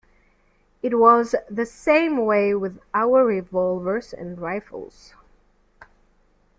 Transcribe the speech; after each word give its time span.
It 0.81 0.97
was 0.97 1.35
the 1.47 1.63
same 1.63 2.25
way 2.25 2.55
with 2.55 2.79
our 2.91 3.23
revolvers 3.23 4.13
and 4.13 4.39
rifles. 4.41 5.13